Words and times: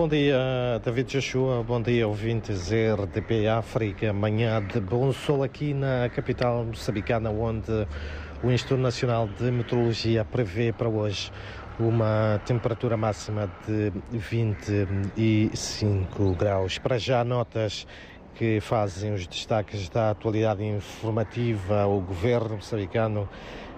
Bom 0.00 0.08
dia, 0.08 0.80
David 0.82 1.12
Joshua. 1.12 1.62
Bom 1.62 1.82
dia, 1.82 2.08
ouvintes 2.08 2.70
RDP 2.70 3.46
África. 3.46 4.14
Manhã 4.14 4.66
de 4.66 4.80
bom 4.80 5.12
sol 5.12 5.42
aqui 5.42 5.74
na 5.74 6.08
capital 6.08 6.64
moçambicana, 6.64 7.28
onde 7.28 7.86
o 8.42 8.50
Instituto 8.50 8.80
Nacional 8.80 9.28
de 9.28 9.50
Meteorologia 9.50 10.24
prevê 10.24 10.72
para 10.72 10.88
hoje 10.88 11.30
uma 11.78 12.40
temperatura 12.46 12.96
máxima 12.96 13.52
de 13.68 13.92
25 14.10 16.34
graus. 16.34 16.78
Para 16.78 16.96
já, 16.96 17.22
notas 17.22 17.86
que 18.36 18.58
fazem 18.58 19.12
os 19.12 19.26
destaques 19.26 19.90
da 19.90 20.12
atualidade 20.12 20.64
informativa. 20.64 21.86
O 21.86 22.00
governo 22.00 22.54
moçambicano 22.54 23.28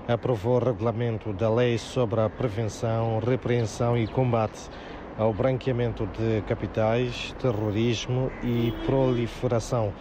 aprovou 0.07 0.61
o 0.61 0.65
regulamento 0.65 1.33
da 1.33 1.53
lei 1.53 1.79
sobre 1.79 2.21
a 2.21 2.31
prevenção, 2.31 3.19
repreensão 3.19 3.99
e 3.99 4.07
combate 4.07 4.71
ao 5.19 5.33
branqueamento 5.33 6.07
de 6.07 6.43
capitais, 6.43 7.35
terrorismo 7.41 8.31
e 8.43 8.73
proliferação 8.87 9.93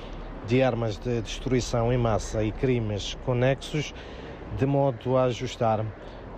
de 0.48 0.62
armas 0.62 0.98
de 0.98 1.22
destruição 1.22 1.92
em 1.92 1.98
massa 1.98 2.44
e 2.44 2.52
crimes 2.52 3.18
conexos, 3.26 3.94
de 4.58 4.66
modo 4.66 5.18
a 5.18 5.26
ajustar 5.26 5.86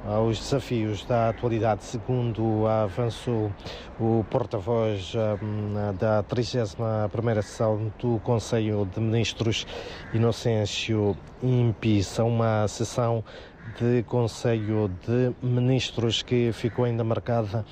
aos 0.06 0.38
desafios 0.38 1.06
da 1.06 1.30
atualidade, 1.30 1.84
segundo 1.86 2.68
avançou 2.68 3.52
o 4.00 4.26
porta-voz 4.30 5.14
um, 5.42 5.96
da 5.98 6.22
31ª 6.24 7.42
sessão 7.42 7.92
do 8.00 8.20
Conselho 8.20 8.86
de 8.94 9.00
Ministros, 9.00 9.66
Inocêncio 10.14 11.16
Impisa, 11.42 12.26
uma 12.26 12.68
sessão 12.68 13.24
de 13.80 14.04
Conselho 14.04 14.92
de 15.08 15.34
Ministros 15.42 16.22
que 16.22 16.52
ficou 16.52 16.84
ainda 16.84 17.04
marcada 17.04 17.66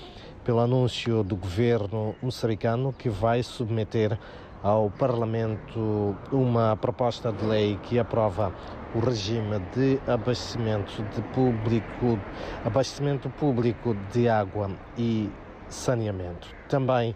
pelo 0.44 0.60
anúncio 0.60 1.24
do 1.24 1.36
governo 1.36 2.16
moçambicano 2.22 2.94
que 2.94 3.10
vai 3.10 3.44
submeter 3.44 4.18
ao 4.64 4.90
Parlamento 4.92 6.16
uma 6.32 6.78
proposta 6.78 7.32
de 7.32 7.46
lei 7.46 7.80
que 7.84 7.98
aprova 7.98 8.54
o 8.94 9.00
regime 9.00 9.60
de 9.76 10.00
abastecimento 10.08 11.04
de 11.16 11.22
público, 11.34 12.20
abastecimento 12.64 13.30
público 13.30 13.96
de 14.12 14.28
água 14.28 14.70
e 14.98 15.30
saneamento. 15.70 16.48
Também 16.68 17.16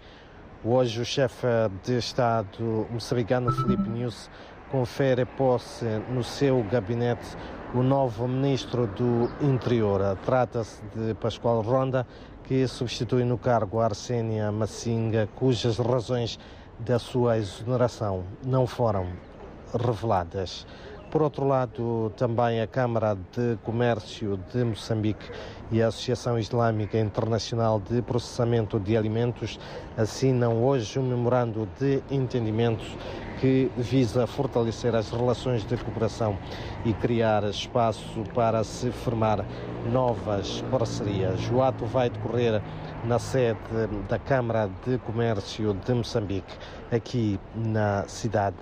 hoje 0.63 1.01
o 1.01 1.05
chefe 1.05 1.47
de 1.83 1.97
Estado 1.97 2.87
moçambicano 2.89 3.51
Felipe 3.51 3.89
News 3.89 4.29
confere 4.71 5.25
posse 5.25 5.85
no 6.09 6.23
seu 6.23 6.63
gabinete 6.63 7.37
o 7.73 7.81
novo 7.81 8.27
ministro 8.27 8.87
do 8.87 9.29
Interior. 9.41 10.17
Trata-se 10.25 10.81
de 10.95 11.13
Pascoal 11.13 11.61
Ronda, 11.61 12.05
que 12.43 12.67
substitui 12.67 13.23
no 13.23 13.37
cargo 13.37 13.79
Arsênia 13.79 14.51
Massinga, 14.51 15.27
cujas 15.35 15.77
razões 15.77 16.39
da 16.79 16.99
sua 16.99 17.37
exoneração 17.37 18.23
não 18.45 18.67
foram 18.67 19.07
reveladas. 19.73 20.67
Por 21.15 21.21
outro 21.21 21.47
lado, 21.47 22.11
também 22.17 22.59
a 22.59 22.67
Câmara 22.67 23.15
de 23.15 23.57
Comércio 23.63 24.37
de 24.51 24.65
Moçambique 24.65 25.25
e 25.71 25.81
a 25.81 25.87
Associação 25.87 26.37
Islâmica 26.37 26.99
Internacional 26.99 27.79
de 27.79 28.01
Processamento 28.01 28.77
de 28.77 28.97
Alimentos 28.97 29.57
assinam 29.95 30.61
hoje 30.61 30.99
um 30.99 31.03
memorando 31.03 31.69
de 31.79 32.03
entendimento 32.11 32.83
que 33.39 33.71
visa 33.77 34.27
fortalecer 34.27 34.93
as 34.93 35.09
relações 35.09 35.65
de 35.65 35.77
cooperação 35.77 36.37
e 36.83 36.93
criar 36.93 37.45
espaço 37.45 38.21
para 38.33 38.61
se 38.65 38.91
formar 38.91 39.45
novas 39.89 40.61
parcerias. 40.69 41.49
O 41.49 41.61
ato 41.61 41.85
vai 41.85 42.09
decorrer 42.09 42.61
na 43.05 43.19
sede 43.19 43.59
da 44.09 44.17
Câmara 44.17 44.69
de 44.85 44.97
Comércio 44.99 45.73
de 45.73 45.93
Moçambique, 45.93 46.53
aqui 46.91 47.39
na 47.53 48.03
cidade 48.07 48.55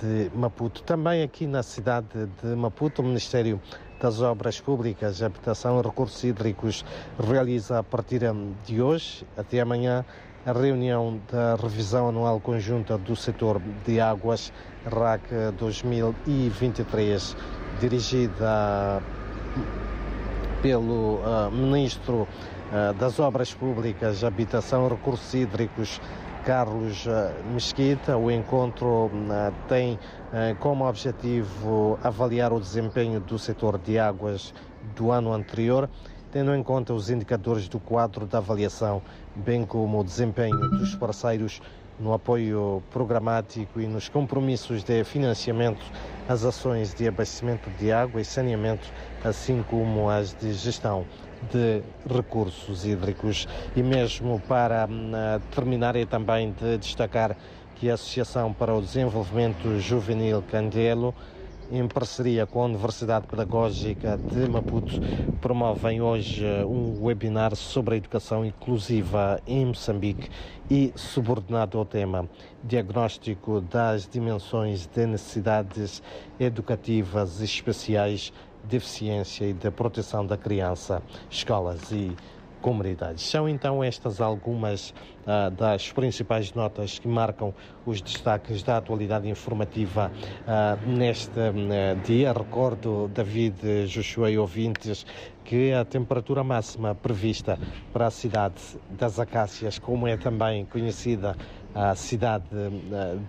de 0.00 0.30
Maputo. 0.34 0.82
Também 0.82 1.22
aqui 1.32 1.46
na 1.46 1.62
cidade 1.62 2.28
de 2.42 2.54
Maputo, 2.54 3.00
o 3.00 3.04
Ministério 3.06 3.58
das 3.98 4.20
Obras 4.20 4.60
Públicas, 4.60 5.22
Habitação 5.22 5.80
e 5.80 5.82
Recursos 5.82 6.22
Hídricos 6.22 6.84
realiza 7.18 7.78
a 7.78 7.82
partir 7.82 8.20
de 8.66 8.82
hoje 8.82 9.26
até 9.34 9.60
amanhã 9.60 10.04
a 10.44 10.52
reunião 10.52 11.18
da 11.32 11.54
revisão 11.56 12.10
anual 12.10 12.38
conjunta 12.38 12.98
do 12.98 13.16
setor 13.16 13.62
de 13.82 13.98
águas 13.98 14.52
RAC 14.84 15.22
2023, 15.58 17.34
dirigida 17.80 19.02
pelo 20.62 21.16
uh, 21.16 21.50
Ministro 21.50 22.22
uh, 22.22 22.94
das 22.94 23.18
Obras 23.18 23.52
Públicas, 23.52 24.22
Habitação 24.22 24.86
e 24.86 24.90
Recursos 24.90 25.34
Hídricos, 25.34 26.00
Carlos 26.46 27.06
Mesquita. 27.52 28.16
O 28.16 28.30
encontro 28.30 29.08
tem 29.68 29.96
como 30.58 30.88
objetivo 30.88 31.96
avaliar 32.02 32.52
o 32.52 32.58
desempenho 32.58 33.20
do 33.20 33.38
setor 33.38 33.78
de 33.78 33.96
águas 33.96 34.52
do 34.96 35.12
ano 35.12 35.32
anterior, 35.32 35.88
tendo 36.32 36.52
em 36.52 36.60
conta 36.60 36.92
os 36.92 37.10
indicadores 37.10 37.68
do 37.68 37.78
quadro 37.78 38.26
de 38.26 38.36
avaliação, 38.36 39.00
bem 39.36 39.64
como 39.64 40.00
o 40.00 40.04
desempenho 40.04 40.58
dos 40.70 40.96
parceiros 40.96 41.62
no 41.98 42.12
apoio 42.12 42.82
programático 42.90 43.80
e 43.80 43.86
nos 43.86 44.08
compromissos 44.08 44.82
de 44.82 45.04
financiamento 45.04 45.84
às 46.28 46.44
ações 46.44 46.94
de 46.94 47.06
abastecimento 47.06 47.70
de 47.78 47.92
água 47.92 48.20
e 48.20 48.24
saneamento, 48.24 48.92
assim 49.24 49.62
como 49.68 50.08
as 50.08 50.34
de 50.34 50.52
gestão 50.52 51.06
de 51.50 51.82
recursos 52.08 52.84
hídricos. 52.84 53.46
E 53.76 53.82
mesmo 53.82 54.40
para 54.48 54.86
uh, 54.86 55.40
terminar, 55.54 55.96
é 55.96 56.04
também 56.04 56.52
de 56.52 56.78
destacar 56.78 57.36
que 57.74 57.90
a 57.90 57.94
Associação 57.94 58.52
para 58.52 58.74
o 58.74 58.80
Desenvolvimento 58.80 59.78
Juvenil 59.80 60.42
Candelo 60.50 61.14
em 61.72 61.88
parceria 61.88 62.46
com 62.46 62.60
a 62.60 62.66
Universidade 62.66 63.26
Pedagógica 63.26 64.18
de 64.18 64.46
Maputo, 64.46 65.00
promovem 65.40 66.02
hoje 66.02 66.44
um 66.66 67.02
webinar 67.02 67.56
sobre 67.56 67.94
a 67.94 67.96
educação 67.96 68.44
inclusiva 68.44 69.40
em 69.46 69.64
Moçambique 69.64 70.28
e 70.70 70.92
subordinado 70.94 71.78
ao 71.78 71.86
tema 71.86 72.28
Diagnóstico 72.62 73.62
das 73.62 74.06
dimensões 74.06 74.86
de 74.86 75.06
necessidades 75.06 76.02
educativas 76.38 77.40
especiais, 77.40 78.34
deficiência 78.64 79.46
e 79.46 79.54
da 79.54 79.72
proteção 79.72 80.26
da 80.26 80.36
criança, 80.36 81.02
escolas 81.30 81.90
e 81.90 82.14
comunidades. 82.62 83.28
São 83.28 83.46
então 83.48 83.84
estas 83.84 84.20
algumas 84.20 84.90
uh, 85.26 85.50
das 85.50 85.92
principais 85.92 86.54
notas 86.54 86.98
que 86.98 87.08
marcam 87.08 87.52
os 87.84 88.00
destaques 88.00 88.62
da 88.62 88.78
atualidade 88.78 89.28
informativa 89.28 90.10
uh, 90.46 90.88
neste 90.88 91.38
uh, 91.38 92.00
dia. 92.04 92.32
Recordo, 92.32 93.10
David, 93.12 93.86
Joshua 93.88 94.30
e 94.30 94.38
ouvintes, 94.38 95.04
que 95.44 95.72
a 95.72 95.84
temperatura 95.84 96.44
máxima 96.44 96.94
prevista 96.94 97.58
para 97.92 98.06
a 98.06 98.10
cidade 98.10 98.62
das 98.88 99.18
Acácias, 99.18 99.78
como 99.78 100.06
é 100.06 100.16
também 100.16 100.64
conhecida 100.64 101.36
a 101.74 101.94
cidade 101.96 102.44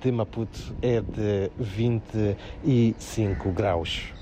de 0.01 0.11
Maputo, 0.11 0.75
é 0.81 1.01
de 1.01 1.49
25 1.57 3.51
graus. 3.51 4.12